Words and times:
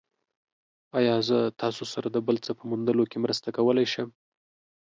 ایا 0.99 1.15
زه 1.27 1.37
تاسو 1.61 1.83
سره 1.93 2.07
د 2.11 2.17
بل 2.27 2.35
څه 2.45 2.51
په 2.57 2.63
موندلو 2.69 3.03
کې 3.11 3.17
مرسته 3.25 3.47
کولی 3.57 3.85
شم؟ 3.93 4.09